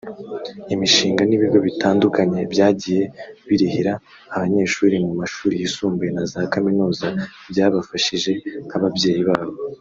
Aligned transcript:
imishinga 0.73 1.21
n’ibigo 1.25 1.57
bitandukanye 1.67 2.39
byagiye 2.53 3.03
birihirira 3.47 3.93
abanyeshuri 4.35 4.95
mu 5.05 5.13
mashuri 5.21 5.53
yisumbuye 5.61 6.09
na 6.15 6.23
za 6.31 6.41
kaminuza 6.53 7.07
byabafashije 7.51 8.31
nk’ababyeyi 8.67 9.23
babo 9.27 9.51